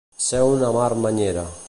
Ser 0.27 0.39
una 0.53 0.71
marmanyera. 0.77 1.49